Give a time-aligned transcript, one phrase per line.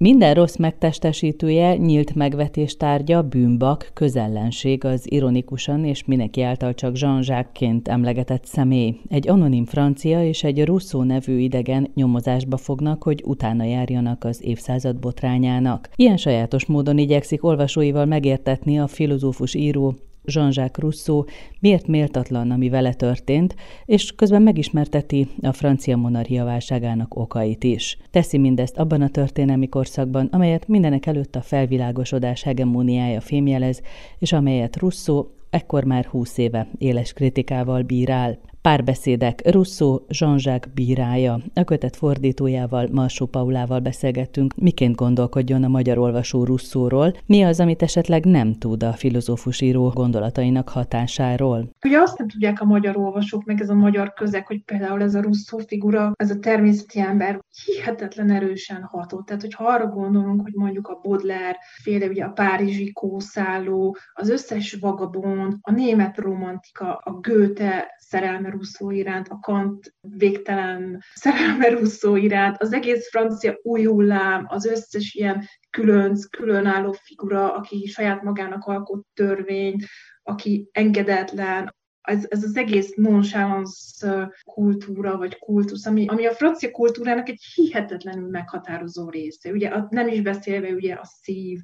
[0.00, 7.88] Minden rossz megtestesítője, nyílt megvetés tárgya, bűnbak, közellenség az ironikusan és mindenki által csak Jean-Jacques-ként
[7.88, 9.00] emlegetett személy.
[9.08, 14.98] Egy anonim francia és egy Rousseau nevű idegen nyomozásba fognak, hogy utána járjanak az évszázad
[14.98, 15.90] botrányának.
[15.96, 19.94] Ilyen sajátos módon igyekszik olvasóival megértetni a filozófus író
[20.24, 21.24] Jean-Jacques Rousseau
[21.60, 23.54] miért méltatlan, ami vele történt,
[23.84, 27.98] és közben megismerteti a francia monarchia válságának okait is.
[28.10, 33.80] Teszi mindezt abban a történelmi korszakban, amelyet mindenek előtt a felvilágosodás hegemóniája fémjelez,
[34.18, 38.38] és amelyet Rousseau ekkor már húsz éve éles kritikával bírál.
[38.68, 41.38] Párbeszédek Russo Jean-Jacques bírája.
[41.54, 47.82] A kötet fordítójával, Marsó Paulával beszélgettünk, miként gondolkodjon a magyar olvasó Russzóról, mi az, amit
[47.82, 51.70] esetleg nem tud a filozófus író gondolatainak hatásáról.
[51.84, 55.14] Ugye azt nem tudják a magyar olvasók, meg ez a magyar közeg, hogy például ez
[55.14, 59.26] a Russzó figura, ez a természeti ember hihetetlen erősen hatott.
[59.26, 64.76] Tehát, hogyha arra gondolunk, hogy mondjuk a Baudelaire, féle ugye a párizsi kószálló, az összes
[64.80, 72.62] vagabond, a német romantika, a Goethe szerelme Rousseau iránt, a Kant végtelen szerelme Rousseau iránt,
[72.62, 79.06] az egész francia új hullám, az összes ilyen különc, különálló figura, aki saját magának alkot
[79.14, 79.84] törvényt,
[80.22, 87.28] aki engedetlen, ez, ez az egész nonchalance kultúra, vagy kultusz, ami, ami a francia kultúrának
[87.28, 89.50] egy hihetetlenül meghatározó része.
[89.50, 91.58] Ugye nem is beszélve ugye a szív,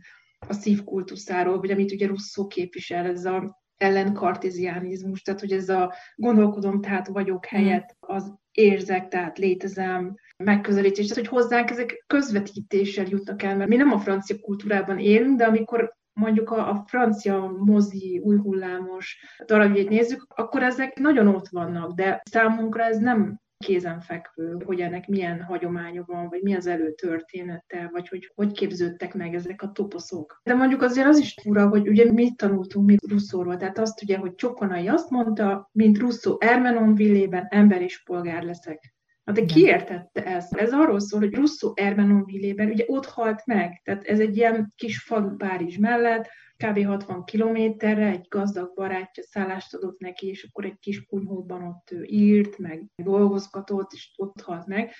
[0.48, 5.94] a szív kultuszáról, vagy amit ugye Rousseau képvisel, ez a ellenkartéziánizmus, tehát hogy ez a
[6.14, 7.58] gondolkodom, tehát vagyok hmm.
[7.58, 13.76] helyett az érzek, tehát létezem, megközelítés, tehát hogy hozzánk ezek közvetítéssel jutnak el, mert mi
[13.76, 19.88] nem a francia kultúrában élünk, de amikor mondjuk a, a francia mozi, új hullámos darabjait
[19.88, 26.04] nézzük, akkor ezek nagyon ott vannak, de számunkra ez nem kézenfekvő, hogy ennek milyen hagyománya
[26.06, 30.40] van, vagy mi az előtörténete, vagy hogy hogy képződtek meg ezek a toposzok.
[30.42, 34.18] De mondjuk azért az is fura, hogy ugye mit tanultunk mi Russzóról, tehát azt ugye,
[34.18, 38.93] hogy Csokonai azt mondta, mint Russzó Ermenonvillében ember és polgár leszek.
[39.24, 40.54] Na de ki értette ezt?
[40.54, 45.02] Ez arról szól, hogy Russo Ermenonvillében ugye ott halt meg, tehát ez egy ilyen kis
[45.02, 46.84] falu Párizs mellett, kb.
[46.84, 52.04] 60 kilométerre, egy gazdag barátja szállást adott neki, és akkor egy kis kunyhóban ott ő
[52.04, 54.92] írt, meg dolgozgatott, és ott halt meg.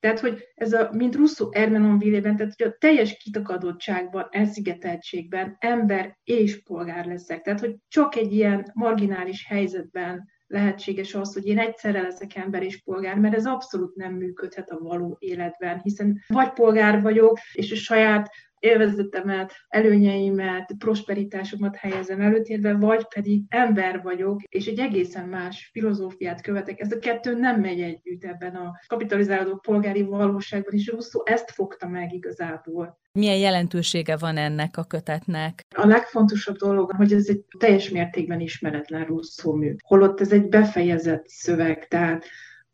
[0.00, 6.62] Tehát, hogy ez a, mint Russo Ermenonville-ben, tehát hogy a teljes kitakadottságban, elszigeteltségben ember és
[6.62, 7.42] polgár leszek.
[7.42, 12.82] Tehát, hogy csak egy ilyen marginális helyzetben lehetséges az, hogy én egyszerre leszek ember és
[12.82, 17.76] polgár, mert ez abszolút nem működhet a való életben, hiszen vagy polgár vagyok, és a
[17.76, 18.30] saját
[18.66, 26.80] élvezetemet, előnyeimet, prosperitásomat helyezem előtérbe, vagy pedig ember vagyok, és egy egészen más filozófiát követek.
[26.80, 31.88] Ez a kettő nem megy együtt ebben a kapitalizálódó polgári valóságban, és Rousseau ezt fogta
[31.88, 33.00] meg igazából.
[33.12, 35.62] Milyen jelentősége van ennek a kötetnek?
[35.76, 39.74] A legfontosabb dolog, hogy ez egy teljes mértékben ismeretlen Rousseau mű.
[39.84, 42.24] Holott ez egy befejezett szöveg, tehát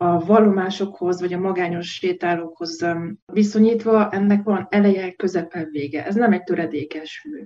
[0.03, 2.87] a vallomásokhoz, vagy a magányos sétálókhoz
[3.33, 6.07] viszonyítva ennek van eleje, közepe, vége.
[6.07, 7.43] Ez nem egy töredékes mű.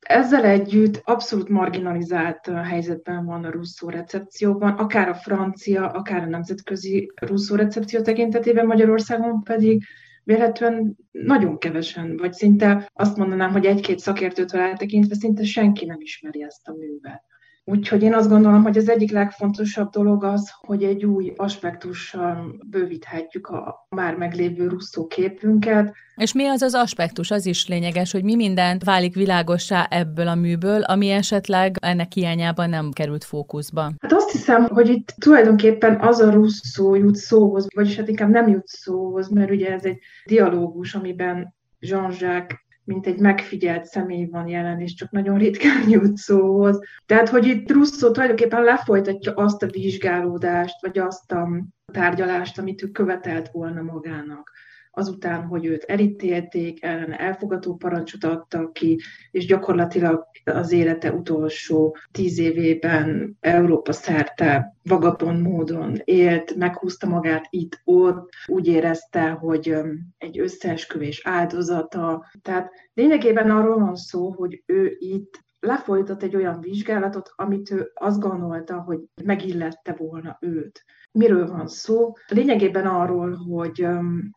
[0.00, 7.12] Ezzel együtt abszolút marginalizált helyzetben van a russzó recepcióban, akár a francia, akár a nemzetközi
[7.14, 9.82] russzó recepció tekintetében, Magyarországon pedig
[10.24, 16.42] véletlenül nagyon kevesen, vagy szinte azt mondanám, hogy egy-két szakértőtől eltekintve szinte senki nem ismeri
[16.42, 17.33] ezt a művet.
[17.66, 23.46] Úgyhogy én azt gondolom, hogy az egyik legfontosabb dolog az, hogy egy új aspektussal bővíthetjük
[23.46, 25.94] a már meglévő russzó képünket.
[26.16, 27.30] És mi az az aspektus?
[27.30, 32.68] Az is lényeges, hogy mi mindent válik világossá ebből a műből, ami esetleg ennek hiányában
[32.68, 33.92] nem került fókuszba.
[34.00, 38.48] Hát azt hiszem, hogy itt tulajdonképpen az a russzó jut szóhoz, vagyis hát inkább nem
[38.48, 44.80] jut szóhoz, mert ugye ez egy dialógus, amiben Jean-Jacques mint egy megfigyelt személy van jelen,
[44.80, 46.80] és csak nagyon ritkán jut szóhoz.
[47.06, 51.48] Tehát, hogy itt Russo tulajdonképpen lefolytatja azt a vizsgálódást, vagy azt a
[51.92, 54.52] tárgyalást, amit ő követelt volna magának
[54.94, 59.00] azután, hogy őt elítélték, ellene elfogató parancsot adtak ki,
[59.30, 68.28] és gyakorlatilag az élete utolsó tíz évében Európa szerte vagabond módon élt, meghúzta magát itt-ott,
[68.46, 69.76] úgy érezte, hogy
[70.18, 72.30] egy összeesküvés áldozata.
[72.42, 78.20] Tehát lényegében arról van szó, hogy ő itt lefolytott egy olyan vizsgálatot, amit ő azt
[78.20, 80.84] gondolta, hogy megillette volna őt.
[81.18, 82.12] Miről van szó?
[82.28, 83.86] Lényegében arról, hogy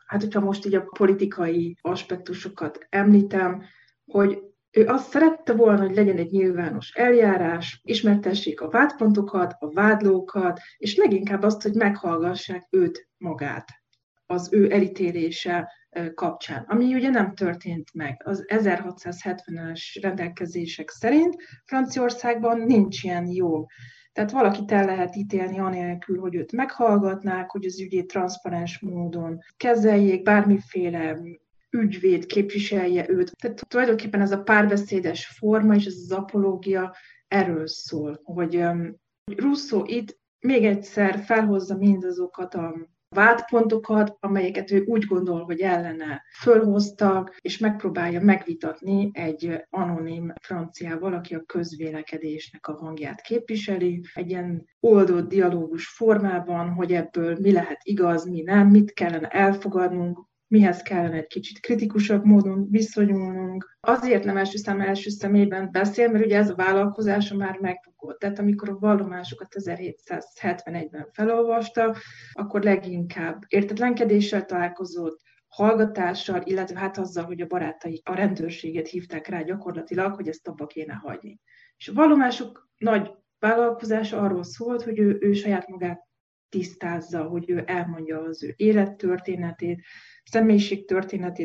[0.06, 3.64] hát hogyha most így a politikai aspektusokat említem,
[4.06, 4.40] hogy
[4.72, 10.96] ő azt szerette volna, hogy legyen egy nyilvános eljárás, ismertessék a vádpontokat, a vádlókat, és
[10.96, 13.66] leginkább azt, hogy meghallgassák őt magát.
[14.26, 15.72] az ő elítélése
[16.14, 18.22] kapcsán, ami ugye nem történt meg.
[18.26, 21.36] Az 1670-es rendelkezések szerint
[21.66, 23.66] Franciaországban nincs ilyen jog.
[24.18, 30.24] Tehát valakit el lehet ítélni anélkül, hogy őt meghallgatnák, hogy az ügyét transzparens módon kezeljék,
[30.24, 31.18] bármiféle
[31.70, 33.32] ügyvéd képviselje őt.
[33.36, 36.96] Tehát tulajdonképpen ez a párbeszédes forma és ez az apológia
[37.28, 38.96] erről szól, hogy um,
[39.36, 42.76] Rousseau itt még egyszer felhozza mindazokat a
[43.10, 51.36] vádpontokat, amelyeket ő úgy gondol, hogy ellene fölhoztak, és megpróbálja megvitatni egy anonim franciával, aki
[51.36, 58.30] a közvélekedésnek a hangját képviseli, egy ilyen oldott dialógus formában, hogy ebből mi lehet igaz,
[58.30, 63.78] mi nem, mit kellene elfogadnunk, mihez kellene egy kicsit kritikusabb módon viszonyulnunk.
[63.80, 68.20] Azért nem első szám első szemében beszél, mert ugye ez a vállalkozása már megbukott.
[68.20, 71.96] Tehát amikor a vallomásokat 1771-ben felolvasta,
[72.32, 79.42] akkor leginkább értetlenkedéssel találkozott, hallgatással, illetve hát azzal, hogy a barátai a rendőrséget hívták rá
[79.42, 81.40] gyakorlatilag, hogy ezt abba kéne hagyni.
[81.78, 86.07] És a vallomások nagy vállalkozása arról szólt, hogy ő, ő saját magát
[86.50, 89.82] tisztázza, hogy ő elmondja az ő élettörténetét,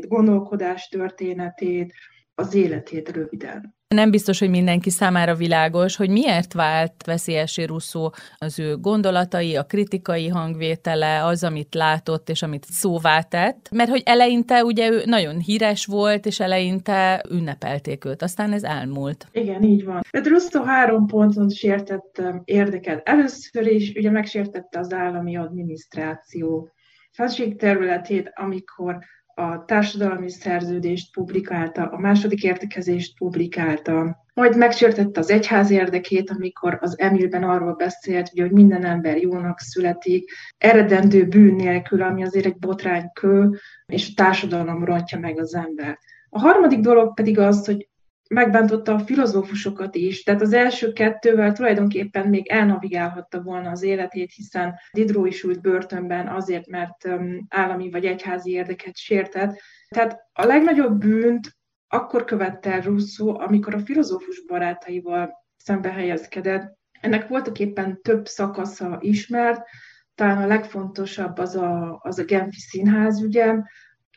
[0.09, 1.95] gondolkodás történetét,
[2.43, 3.75] az életét röviden.
[3.89, 9.65] Nem biztos, hogy mindenki számára világos, hogy miért vált veszélyesé Russzó az ő gondolatai, a
[9.65, 15.39] kritikai hangvétele, az, amit látott és amit szóvá tett, mert hogy eleinte ugye ő nagyon
[15.39, 19.27] híres volt, és eleinte ünnepelték őt, aztán ez elmúlt.
[19.33, 20.01] Igen, így van.
[20.11, 23.09] De Russzó három ponton sértett érdeket.
[23.09, 26.71] Először is ugye megsértette az állami adminisztráció
[27.11, 28.99] felségterületét, amikor
[29.35, 36.99] a társadalmi szerződést publikálta, a második értekezést publikálta, majd megsértette az egyház érdekét, amikor az
[36.99, 43.59] Emilben arról beszélt, hogy minden ember jónak születik, eredendő bűn nélkül, ami azért egy botránykő,
[43.87, 45.99] és a társadalom rontja meg az embert.
[46.29, 47.89] A harmadik dolog pedig az, hogy
[48.33, 54.75] megbántotta a filozófusokat is, tehát az első kettővel tulajdonképpen még elnavigálhatta volna az életét, hiszen
[54.93, 57.09] Diderot is ült börtönben azért, mert
[57.49, 59.61] állami vagy egyházi érdeket sértett.
[59.89, 61.57] Tehát a legnagyobb bűnt
[61.89, 66.77] akkor követte el Rousseau, amikor a filozófus barátaival szembe helyezkedett.
[67.01, 69.67] Ennek voltak éppen több szakasza ismert,
[70.15, 73.55] talán a legfontosabb az a, az a Genfi színház ügye.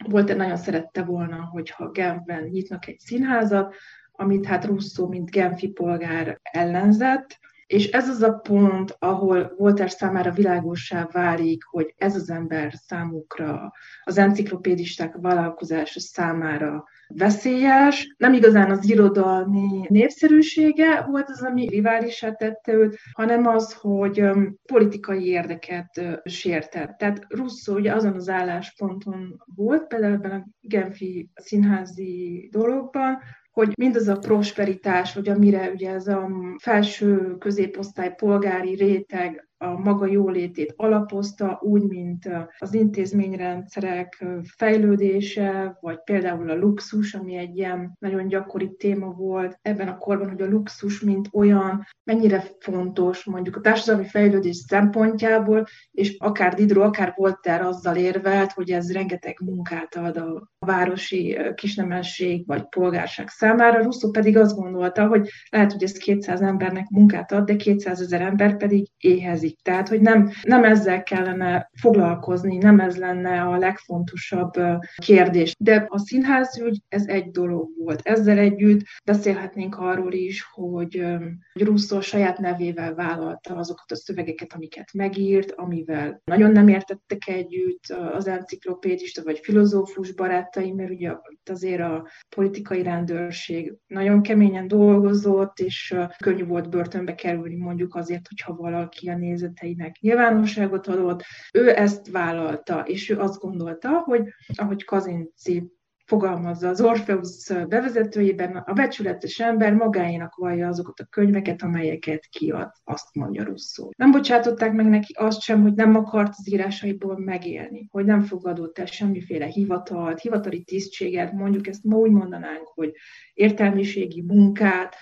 [0.06, 3.75] Volt, nagyon szerette volna, hogyha Genfben nyitnak egy színházat,
[4.17, 10.31] amit hát Russo, mint Genfi polgár ellenzett, és ez az a pont, ahol Voltaire számára
[10.31, 13.71] világossá válik, hogy ez az ember számukra,
[14.03, 18.15] az enciklopédisták vállalkozása számára veszélyes.
[18.17, 24.23] Nem igazán az irodalmi népszerűsége volt az, ami riválisá tette őt, hanem az, hogy
[24.65, 26.97] politikai érdeket sértett.
[26.97, 33.19] Tehát Russo ugye azon az állásponton volt, például ebben a Genfi színházi dologban,
[33.56, 36.30] hogy mindaz a prosperitás, hogy amire ugye ez a
[36.62, 44.25] felső középosztály polgári réteg a maga jólétét alapozta, úgy, mint az intézményrendszerek
[44.57, 50.30] fejlődése, vagy például a luxus, ami egy ilyen nagyon gyakori téma volt ebben a korban,
[50.30, 56.84] hogy a luxus, mint olyan, mennyire fontos mondjuk a társadalmi fejlődés szempontjából, és akár Diderot,
[56.86, 63.84] akár Voltaire azzal érvelt, hogy ez rengeteg munkát ad a városi kisnemesség vagy polgárság számára.
[63.84, 68.21] Russo pedig azt gondolta, hogy lehet, hogy ez 200 embernek munkát ad, de 200 ezer
[68.21, 69.62] ember pedig éhezik létezik.
[69.62, 74.52] Tehát, hogy nem, nem ezzel kellene foglalkozni, nem ez lenne a legfontosabb
[74.95, 75.56] kérdés.
[75.59, 78.00] De a színházügy, ez egy dolog volt.
[78.04, 81.06] Ezzel együtt beszélhetnénk arról is, hogy,
[81.54, 87.83] hogy Russo saját nevével vállalta azokat a szövegeket, amiket megírt, amivel nagyon nem értettek együtt
[88.14, 91.12] az enciklopédista vagy filozófus barátai, mert ugye
[91.45, 98.56] azért a politikai rendőrség nagyon keményen dolgozott, és könnyű volt börtönbe kerülni mondjuk azért, hogyha
[98.56, 101.23] valaki a nézeteinek nyilvánosságot adott.
[101.54, 104.21] Ő ezt vállalta, és ő azt gondolta, hogy
[104.56, 105.73] ahogy Kazinci
[106.06, 113.15] fogalmazza az Orpheus bevezetőjében, a becsületes ember magáénak vallja azokat a könyveket, amelyeket kiad, azt
[113.15, 113.92] mondja Russzó.
[113.97, 118.80] Nem bocsátották meg neki azt sem, hogy nem akart az írásaiból megélni, hogy nem fogadott
[118.80, 122.92] el semmiféle hivatalt, hivatali tisztséget, mondjuk ezt ma úgy mondanánk, hogy
[123.33, 124.95] értelmiségi munkát,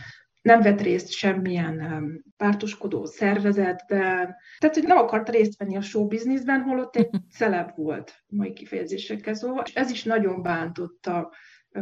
[0.43, 2.03] nem vett részt semmilyen
[2.38, 8.53] pártoskodó szervezetben, tehát hogy nem akart részt venni a showbizniszben, holott egy celeb volt, mai
[8.53, 11.31] kifejezésekkel szóval, és ez is nagyon bántotta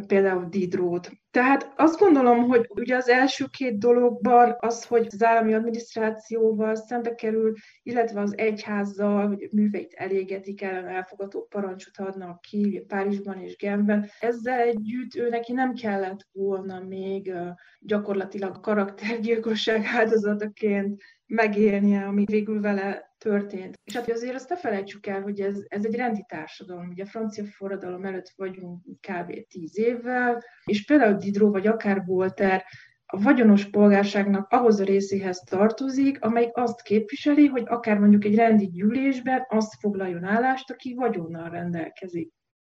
[0.08, 1.12] például Didrót.
[1.32, 7.16] Tehát azt gondolom, hogy ugye az első két dologban az, hogy az állami adminisztrációval szembe
[7.16, 14.10] kerül, illetve az egyházzal, hogy műveit elégetik ellen elfogadó parancsot adnak ki Párizsban és Genben.
[14.20, 17.34] Ezzel együtt ő neki nem kellett volna még
[17.80, 23.80] gyakorlatilag karaktergyilkosság áldozataként megélnie, ami végül vele történt.
[23.84, 26.90] És hát azért azt ne felejtsük el, hogy ez, ez egy rendi társadalom.
[26.90, 29.48] Ugye a francia forradalom előtt vagyunk kb.
[29.48, 32.66] tíz évvel, és például Diderot vagy akár Voltaire
[33.14, 38.68] a vagyonos polgárságnak ahhoz a részéhez tartozik, amely azt képviseli, hogy akár mondjuk egy rendi
[38.68, 42.32] gyűlésben azt foglaljon állást, aki vagyonnal rendelkezik.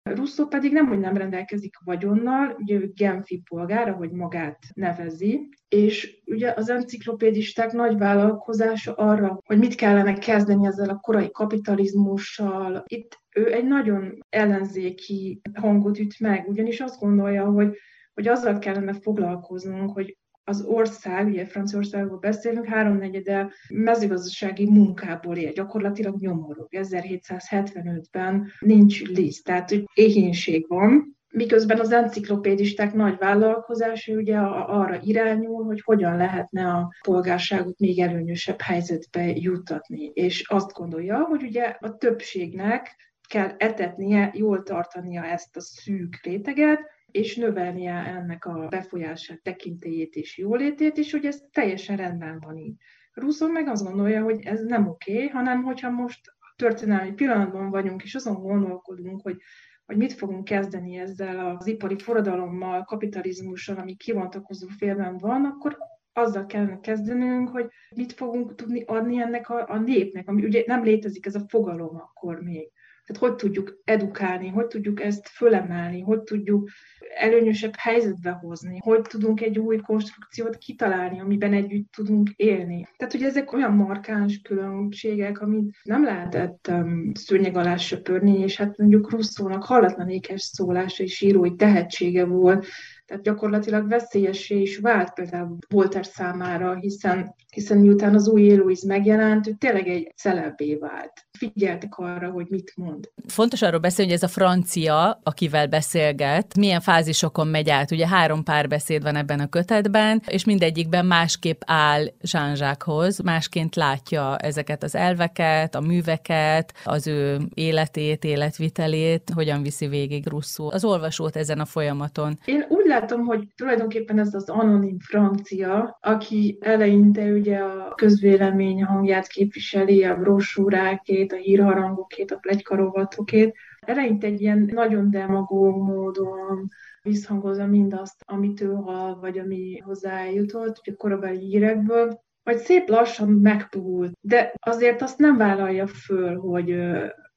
[0.02, 6.22] Russo pedig nem, hogy nem rendelkezik vagyonnal, ugye ő Genfi polgár, ahogy magát nevezi, és
[6.26, 12.82] ugye az enciklopédisták nagy vállalkozása arra, hogy mit kellene kezdeni ezzel a korai kapitalizmussal.
[12.86, 17.76] Itt ő egy nagyon ellenzéki hangot üt meg, ugyanis azt gondolja, hogy
[18.14, 26.20] hogy azzal kellene foglalkoznunk, hogy az ország, ugye Franciaországról beszélünk, háromnegyede mezőgazdasági munkából él, gyakorlatilag
[26.20, 26.68] nyomorog.
[26.70, 35.64] 1775-ben nincs liszt, tehát hogy éhénység van, miközben az enciklopédisták nagy vállalkozása ugye arra irányul,
[35.64, 40.10] hogy hogyan lehetne a polgárságot még előnyösebb helyzetbe juttatni.
[40.14, 42.96] És azt gondolja, hogy ugye a többségnek
[43.28, 46.80] kell etetnie, jól tartania ezt a szűk réteget,
[47.12, 52.74] és növelnie ennek a befolyását, tekintélyét és jólétét, és hogy ez teljesen rendben van így.
[53.12, 56.20] Rousseau meg azt gondolja, hogy ez nem oké, okay, hanem hogyha most
[56.56, 59.36] történelmi pillanatban vagyunk, és azon gondolkodunk, hogy,
[59.84, 65.78] hogy mit fogunk kezdeni ezzel az ipari forradalommal, kapitalizmussal, ami kivontakozó félben van, akkor
[66.12, 67.66] azzal kellene kezdenünk, hogy
[67.96, 71.96] mit fogunk tudni adni ennek a, a népnek, ami ugye nem létezik ez a fogalom
[71.96, 72.70] akkor még.
[73.06, 76.68] Tehát hogy tudjuk edukálni, hogy tudjuk ezt fölemelni, hogy tudjuk
[77.14, 82.88] előnyösebb helyzetbe hozni, hogy tudunk egy új konstrukciót kitalálni, amiben együtt tudunk élni.
[82.96, 88.78] Tehát, hogy ezek olyan markáns különbségek, amit nem lehetett um, szőnyeg alá söpörni, és hát
[88.78, 92.66] mondjuk Russzónak hallatlan ékes szólása és írói tehetsége volt,
[93.06, 99.46] tehát gyakorlatilag veszélyessé is vált például Volter számára, hiszen, hiszen miután az új élőiz megjelent,
[99.46, 101.12] ő tényleg egy celebé vált.
[101.42, 103.10] Figyeltek arra, hogy mit mond.
[103.26, 107.90] Fontos arról beszélni, hogy ez a francia, akivel beszélget, milyen fázisokon megy át.
[107.90, 114.82] Ugye három párbeszéd van ebben a kötetben, és mindegyikben másképp áll Jean-Jacques-hoz, másként látja ezeket
[114.82, 121.60] az elveket, a műveket, az ő életét, életvitelét, hogyan viszi végig Rousseau az olvasót ezen
[121.60, 122.38] a folyamaton.
[122.44, 129.26] Én úgy látom, hogy tulajdonképpen ez az anonim francia, aki eleinte ugye a közvélemény hangját
[129.26, 136.68] képviseli, a brosúrákét, a hírharangokét, a plegykarovatokét, eleinte egy ilyen nagyon demagóg módon
[137.02, 144.12] visszhangozza mindazt, amit ő hall, vagy ami hozzájutott, ugye korabeli hírekből, vagy szép lassan megpuhult,
[144.20, 146.76] de azért azt nem vállalja föl, hogy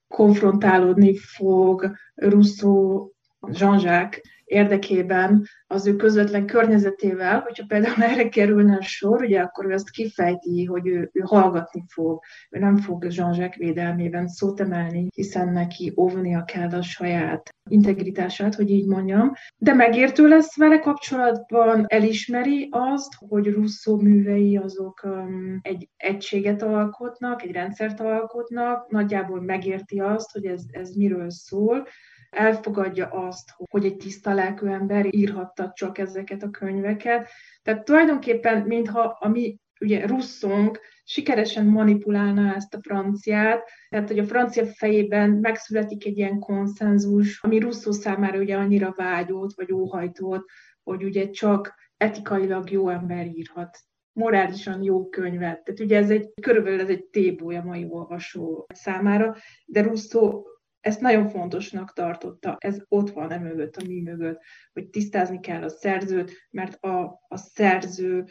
[0.08, 3.10] konfrontálódni fog Rousseau,
[3.48, 9.74] Jean-Jacques érdekében az ő közvetlen környezetével, hogyha például erre kerülne a sor, ugye akkor ő
[9.74, 15.50] azt kifejti, hogy ő, ő hallgatni fog, ő nem fog Jean-Jacques védelmében szót emelni, hiszen
[15.50, 22.68] neki óvnia kell a saját integritását, hogy így mondjam, de megértő lesz vele kapcsolatban, elismeri
[22.72, 30.32] azt, hogy Rousseau művei azok um, egy egységet alkotnak, egy rendszert alkotnak, nagyjából megérti azt,
[30.32, 31.88] hogy ez, ez miről szól,
[32.36, 37.30] elfogadja azt, hogy egy tiszta lelkű ember írhatta csak ezeket a könyveket.
[37.64, 44.26] Tehát tulajdonképpen, mintha a mi ugye russzunk sikeresen manipulálna ezt a franciát, tehát hogy a
[44.26, 50.46] francia fejében megszületik egy ilyen konszenzus, ami Russzó számára ugye annyira vágyót vagy óhajtót,
[50.84, 53.78] hogy ugye csak etikailag jó ember írhat
[54.12, 55.64] morálisan jó könyvet.
[55.64, 60.46] Tehát ugye ez egy, körülbelül ez egy tébója mai olvasó számára, de Russzó
[60.86, 64.42] ezt nagyon fontosnak tartotta, ez ott van e mögött, a mi mögött,
[64.74, 68.26] hogy tisztázni kell a szerzőt, mert a, a szerző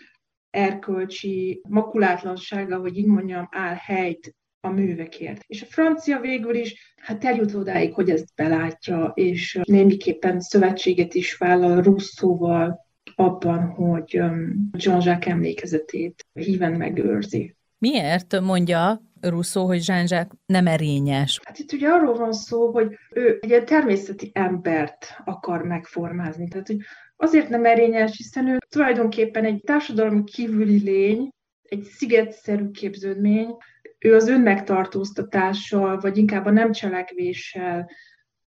[0.50, 5.42] erkölcsi makulátlansága, hogy így mondjam, áll helyt a művekért.
[5.46, 11.37] És a francia végül is, hát eljut odáig, hogy ezt belátja, és némiképpen szövetséget is
[11.37, 14.12] vállal Russzóval abban, hogy
[14.73, 17.56] Jean-Jacques emlékezetét híven megőrzi.
[17.78, 21.40] Miért mondja Rousseau, hogy Jean-Jacques nem erényes?
[21.45, 26.49] Hát itt ugye arról van szó, hogy ő egy ilyen természeti embert akar megformázni.
[26.49, 26.78] Tehát, hogy
[27.16, 31.28] azért nem erényes, hiszen ő tulajdonképpen egy társadalom kívüli lény,
[31.62, 33.57] egy szigetszerű képződmény,
[33.99, 37.90] ő az önmegtartóztatással, vagy inkább a nem cselekvéssel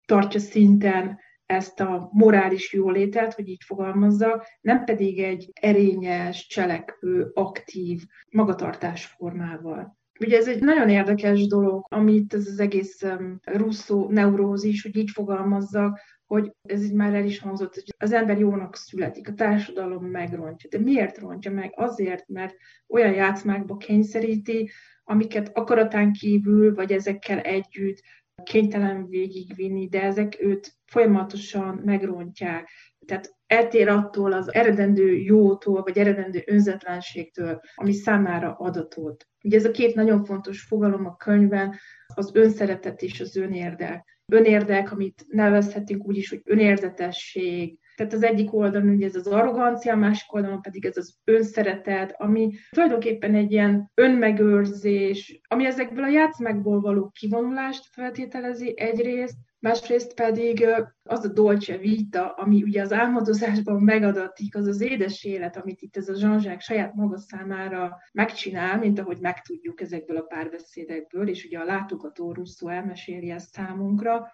[0.07, 8.03] tartja szinten ezt a morális jólétet, hogy így fogalmazza, nem pedig egy erényes, cselekvő, aktív
[8.31, 9.99] magatartás formával.
[10.21, 15.11] Ugye ez egy nagyon érdekes dolog, amit ez az egész um, russzó neurózis, hogy így
[15.11, 20.05] fogalmazza, hogy ez így már el is hangzott, hogy az ember jónak születik, a társadalom
[20.05, 20.71] megrontja.
[20.71, 21.73] De miért rontja meg?
[21.77, 22.55] Azért, mert
[22.89, 24.71] olyan játszmákba kényszeríti,
[25.05, 28.03] amiket akaratán kívül, vagy ezekkel együtt
[28.45, 32.69] kénytelen végigvinni, de ezek őt folyamatosan megrontják.
[33.07, 39.27] Tehát eltér attól az eredendő jótól, vagy eredendő önzetlenségtől, ami számára adatot.
[39.45, 41.75] Ugye ez a két nagyon fontos fogalom a könyvben,
[42.15, 44.21] az önszeretet és az önérdek.
[44.33, 49.93] Önérdek, amit nevezhetünk úgy is, hogy önérzetesség, tehát az egyik oldalon ugye ez az arrogancia,
[49.93, 56.09] a másik oldalon pedig ez az önszeretet, ami tulajdonképpen egy ilyen önmegőrzés, ami ezekből a
[56.09, 60.67] játszmákból való kivonulást feltételezi egyrészt, másrészt pedig
[61.03, 65.97] az a dolce vita, ami ugye az álmodozásban megadatik, az az édes élet, amit itt
[65.97, 71.59] ez a Jean-Jacques saját maga számára megcsinál, mint ahogy megtudjuk ezekből a párbeszédekből, és ugye
[71.59, 74.31] a látogató Russzó elmeséli ezt számunkra,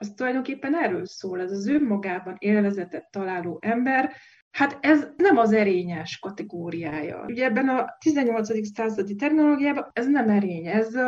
[0.00, 4.12] az tulajdonképpen erről szól, ez az önmagában élvezetet találó ember,
[4.50, 7.24] Hát ez nem az erényes kategóriája.
[7.26, 8.74] Ugye ebben a 18.
[8.74, 10.98] századi terminológiában ez nem erény, ez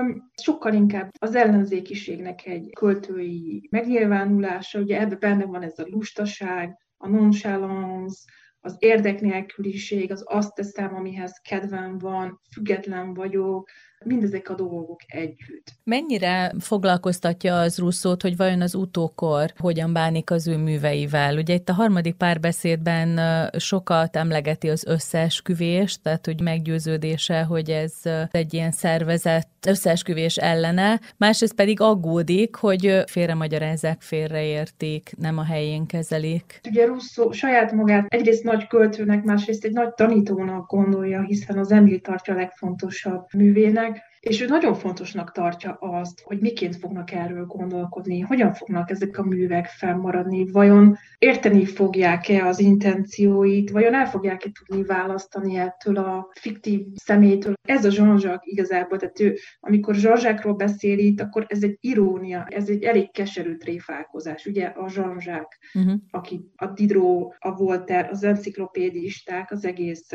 [0.42, 7.08] sokkal inkább az ellenzékiségnek egy költői megnyilvánulása, ugye ebben benne van ez a lustaság, a
[7.08, 8.22] nonchalance,
[8.60, 13.70] az érdeknélküliség, az azt teszem, amihez kedvem van, független vagyok,
[14.04, 15.72] mindezek a dolgok együtt.
[15.84, 21.36] Mennyire foglalkoztatja az Russzót, hogy vajon az utókor hogyan bánik az ő műveivel?
[21.36, 23.20] Ugye itt a harmadik párbeszédben
[23.58, 27.92] sokat emlegeti az összeesküvést, tehát hogy meggyőződése, hogy ez
[28.30, 36.60] egy ilyen szervezett összeesküvés ellene, másrészt pedig aggódik, hogy félremagyarázzák, félreértik, nem a helyén kezelik.
[36.68, 42.00] Ugye Russzó saját magát egyrészt nagy költőnek, másrészt egy nagy tanítónak gondolja, hiszen az Emil
[42.00, 43.89] tartja a legfontosabb művének,
[44.20, 49.22] és ő nagyon fontosnak tartja azt, hogy miként fognak erről gondolkodni, hogyan fognak ezek a
[49.22, 56.86] művek fennmaradni, vajon érteni fogják-e az intencióit, vajon el fogják-e tudni választani ettől a fiktív
[56.94, 57.54] szemétől.
[57.62, 62.68] Ez a Jean-Jacques igazából, tehát ő, amikor Jean-Jacques-ról beszél itt, akkor ez egy irónia, ez
[62.68, 64.46] egy elég keserű tréfálkozás.
[64.46, 66.00] Ugye a Jean-Jacques, uh-huh.
[66.10, 70.08] aki a Diderot, a Voltaire, az enciklopédisták, az egész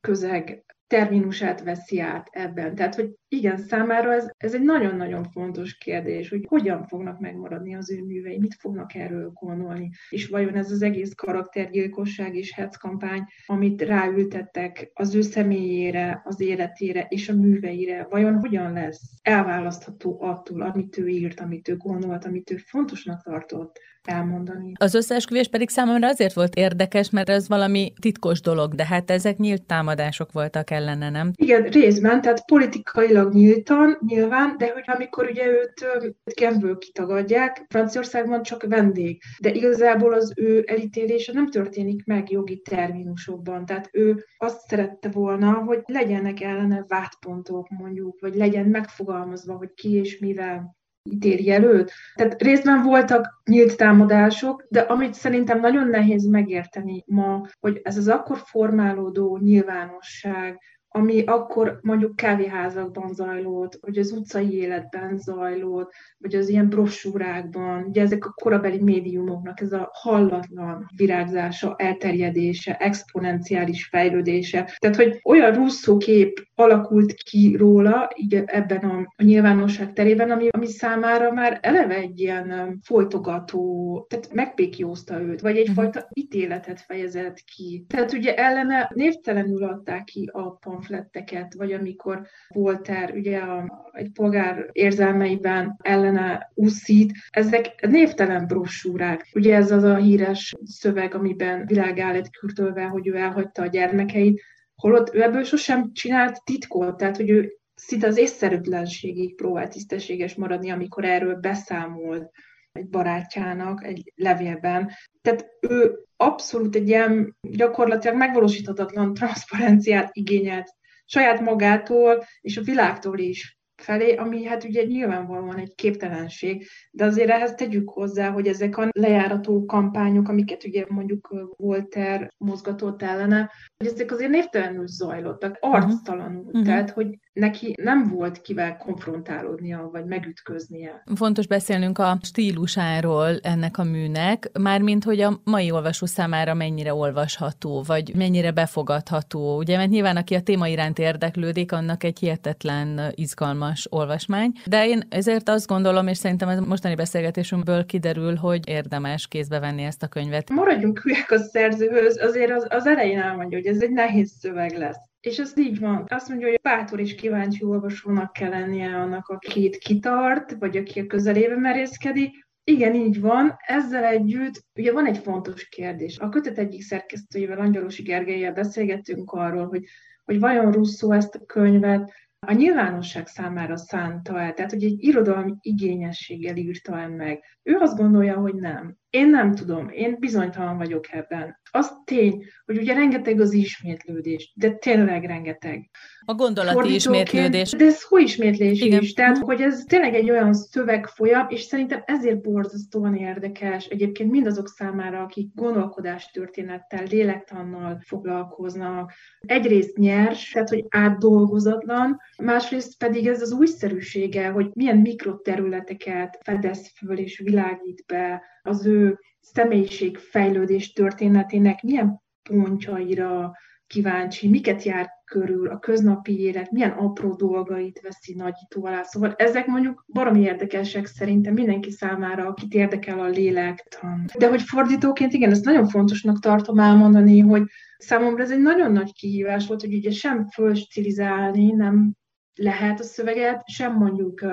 [0.00, 2.74] közeg terminusát veszi át ebben.
[2.74, 7.90] Tehát, hogy igen, számára ez, ez egy nagyon-nagyon fontos kérdés, hogy hogyan fognak megmaradni az
[7.90, 13.24] ő művei, mit fognak erről gondolni, és vajon ez az egész karaktergyilkosság és hetz kampány,
[13.46, 20.62] amit ráültettek az ő személyére, az életére és a műveire, vajon hogyan lesz elválasztható attól,
[20.62, 24.72] amit ő írt, amit ő gondolt, amit ő fontosnak tartott, elmondani.
[24.78, 29.36] Az összeesküvés pedig számomra azért volt érdekes, mert ez valami titkos dolog, de hát ezek
[29.36, 31.30] nyílt támadások voltak ellene, nem?
[31.34, 35.86] Igen, részben, tehát politikailag nyíltan, nyilván, de hogy amikor ugye őt
[36.34, 43.66] Genből kitagadják, Franciaországban csak vendég, de igazából az ő elítélése nem történik meg jogi terminusokban,
[43.66, 49.92] tehát ő azt szerette volna, hogy legyenek ellene vádpontok mondjuk, vagy legyen megfogalmazva, hogy ki
[49.92, 51.90] és mivel ítéli előtt.
[52.14, 58.08] Tehát részben voltak nyílt támadások, de amit szerintem nagyon nehéz megérteni ma, hogy ez az
[58.08, 60.60] akkor formálódó nyilvánosság,
[60.92, 68.02] ami akkor mondjuk kávéházakban zajlott, vagy az utcai életben zajlott, vagy az ilyen brosúrákban, ugye
[68.02, 74.76] ezek a korabeli médiumoknak ez a hallatlan virágzása, elterjedése, exponenciális fejlődése.
[74.78, 80.48] Tehát, hogy olyan russzó kép alakult ki róla, így ebben a, a nyilvánosság terében, ami,
[80.50, 86.08] ami számára már eleve egy ilyen folytogató, tehát megpékjózta őt, vagy egyfajta mhm.
[86.12, 87.84] ítéletet fejezett ki.
[87.88, 94.68] Tehát ugye ellene névtelenül adták ki a pamfletteket, vagy amikor Voltaire ugye a, egy polgár
[94.72, 99.28] érzelmeiben ellene úszít, ezek névtelen brossúrák.
[99.34, 103.66] Ugye ez az a híres szöveg, amiben világ áll egy kürtölve, hogy ő elhagyta a
[103.66, 104.42] gyermekeit,
[104.80, 110.70] holott ő ebből sosem csinált titkot, tehát hogy ő szinte az észszerűtlenségig próbált tisztességes maradni,
[110.70, 112.30] amikor erről beszámolt
[112.72, 114.90] egy barátjának egy levélben.
[115.22, 120.68] Tehát ő abszolút egy ilyen gyakorlatilag megvalósíthatatlan transzparenciát igényelt
[121.04, 127.30] saját magától és a világtól is felé, ami hát ugye nyilvánvalóan egy képtelenség, de azért
[127.30, 133.86] ehhez tegyük hozzá, hogy ezek a lejárató kampányok, amiket ugye mondjuk Volter mozgatott ellene, hogy
[133.86, 136.44] ezek azért névtelenül zajlottak, arctalanul.
[136.44, 136.64] Uh-huh.
[136.64, 141.02] Tehát, hogy neki nem volt kivel konfrontálódnia, vagy megütköznie.
[141.14, 147.82] Fontos beszélnünk a stílusáról ennek a műnek, mármint hogy a mai olvasó számára mennyire olvasható,
[147.86, 149.56] vagy mennyire befogadható.
[149.56, 154.52] Ugye, mert nyilván aki a téma iránt érdeklődik, annak egy hihetetlen izgalmas olvasmány.
[154.66, 159.82] De én ezért azt gondolom, és szerintem ez mostani beszélgetésünkből kiderül, hogy érdemes kézbe venni
[159.82, 160.50] ezt a könyvet.
[160.50, 165.09] Maradjunk hülyek a szerzőhöz, azért az, az elején elmondja, hogy ez egy nehéz szöveg lesz.
[165.20, 166.04] És ez így van.
[166.08, 171.00] Azt mondja, hogy bátor és kíváncsi olvasónak kell lennie annak, a két kitart, vagy aki
[171.00, 172.48] a közelébe merészkedik.
[172.64, 173.56] Igen, így van.
[173.66, 176.18] Ezzel együtt ugye van egy fontos kérdés.
[176.18, 179.84] A kötet egyik szerkesztőjével, Angyalosi Gergelyel beszélgettünk arról, hogy,
[180.24, 182.12] hogy vajon Russzó ezt a könyvet
[182.46, 187.44] a nyilvánosság számára szánta el, tehát hogy egy irodalmi igényességgel írta el meg.
[187.62, 188.96] Ő azt gondolja, hogy nem.
[189.10, 191.58] Én nem tudom, én bizonytalan vagyok ebben.
[191.70, 195.90] Az tény, hogy ugye rengeteg az ismétlődés, de tényleg rengeteg.
[196.24, 197.70] A gondolati ismétlődés.
[197.70, 199.02] De ez hogy ismétlés Igen.
[199.02, 199.12] is.
[199.12, 205.22] Tehát, hogy ez tényleg egy olyan szövegfolyam, és szerintem ezért borzasztóan érdekes egyébként mindazok számára,
[205.22, 209.12] akik gondolkodástörténettel, lélektannal foglalkoznak.
[209.40, 217.18] Egyrészt nyers, tehát, hogy átdolgozatlan, másrészt pedig ez az újszerűsége, hogy milyen mikroterületeket fedez föl
[217.18, 223.52] és világít be az ő személyiségfejlődés történetének milyen pontjaira
[223.86, 229.02] kíváncsi, miket jár körül, a köznapi élet, milyen apró dolgait veszi nagyító alá.
[229.02, 234.24] Szóval ezek mondjuk baromi érdekesek szerintem mindenki számára, akit érdekel a lélektan.
[234.38, 237.62] De hogy fordítóként, igen, ezt nagyon fontosnak tartom elmondani, hogy
[237.98, 242.12] számomra ez egy nagyon nagy kihívás volt, hogy ugye sem fölstilizálni nem
[242.54, 244.44] lehet a szöveget, sem mondjuk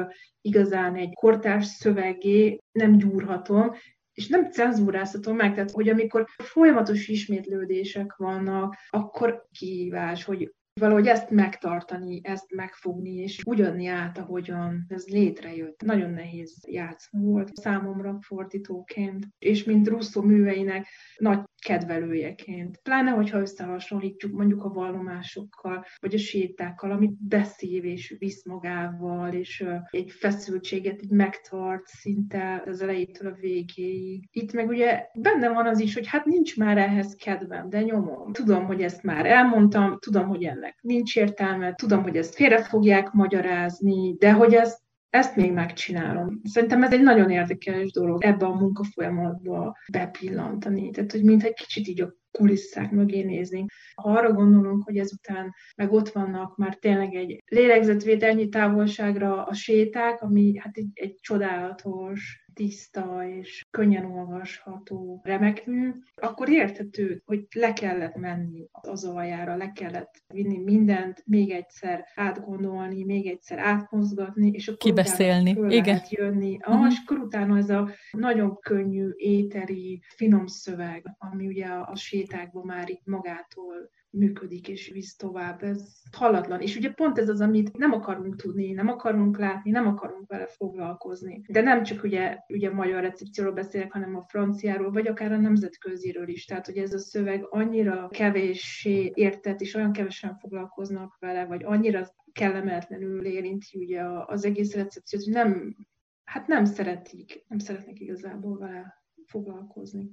[0.42, 3.72] igazán egy kortárs szövegé nem gyúrhatom,
[4.18, 11.30] és nem cenzúrázhatom meg, tehát hogy amikor folyamatos ismétlődések vannak, akkor kihívás, hogy valahogy ezt
[11.30, 15.82] megtartani, ezt megfogni, és úgy adni át, ahogyan ez létrejött.
[15.82, 20.88] Nagyon nehéz játszma volt számomra fordítóként, és mint Russo műveinek
[21.18, 22.80] nagy kedvelőjeként.
[22.84, 29.66] Pláne, hogyha összehasonlítjuk mondjuk a vallomásokkal, vagy a sétákkal, amit beszív és visz magával, és
[29.90, 34.28] egy feszültséget így megtart szinte az elejétől a végéig.
[34.32, 38.32] Itt meg ugye benne van az is, hogy hát nincs már ehhez kedvem, de nyomom.
[38.32, 43.12] Tudom, hogy ezt már elmondtam, tudom, hogy ennek nincs értelme, tudom, hogy ezt félre fogják
[43.12, 46.42] magyarázni, de hogy ezt ezt még megcsinálom.
[46.44, 50.90] Szerintem ez egy nagyon érdekes dolog ebbe a munkafolyamatba bepillantani.
[50.90, 53.72] Tehát, hogy mintha egy kicsit így a kulisszák mögé néznénk.
[53.96, 60.22] Ha arra gondolunk, hogy ezután meg ott vannak már tényleg egy lélegzetvételnyi távolságra a séták,
[60.22, 68.16] ami hát egy, egy csodálatos tiszta és könnyen olvasható remekmű, akkor érthető, hogy le kellett
[68.16, 74.78] menni az aljára, le kellett vinni mindent, még egyszer átgondolni, még egyszer átmozgatni, és akkor
[74.78, 75.86] kibeszélni, föl igen.
[75.86, 76.58] Lehet jönni.
[76.62, 76.92] Ah, uh-huh.
[76.92, 82.90] És akkor utána ez a nagyon könnyű, éteri, finom szöveg, ami ugye a, sétákban már
[82.90, 85.64] így magától működik és visz tovább.
[85.64, 86.62] Ez halatlan.
[86.62, 90.48] És ugye pont ez az, amit nem akarunk tudni, nem akarunk látni, nem akarunk vele
[90.48, 91.42] foglalkozni.
[91.48, 96.28] De nem csak ugye, ugye magyar recepcióról beszélek, hanem a franciáról, vagy akár a nemzetköziről
[96.28, 96.46] is.
[96.46, 102.08] Tehát, hogy ez a szöveg annyira kevéssé értett, és olyan kevesen foglalkoznak vele, vagy annyira
[102.32, 105.76] kellemetlenül érinti ugye az egész recepciót, hogy nem,
[106.24, 110.12] hát nem szeretik, nem szeretnek igazából vele foglalkozni.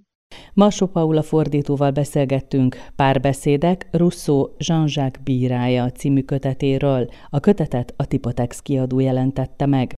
[0.54, 7.08] Massó Paula fordítóval beszélgettünk párbeszédek Russo Jean-Jacques bírája című kötetéről.
[7.30, 9.94] A kötetet a Tipotex kiadó jelentette meg.